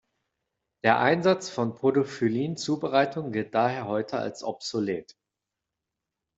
Der 0.83 0.97
Einsatz 0.99 1.51
von 1.51 1.75
Podophyllin-Zubereitungen 1.75 3.31
gilt 3.31 3.53
daher 3.53 3.85
heute 3.87 4.17
als 4.17 4.43
obsolet. 4.43 5.15